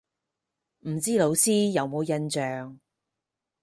[0.79, 2.79] 唔知老師有冇印象